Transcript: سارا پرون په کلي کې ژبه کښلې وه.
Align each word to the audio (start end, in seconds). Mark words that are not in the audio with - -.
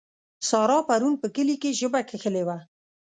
سارا 0.49 0.77
پرون 0.87 1.13
په 1.21 1.27
کلي 1.35 1.55
کې 1.61 1.77
ژبه 1.79 1.99
کښلې 2.09 2.43
وه. 2.47 2.57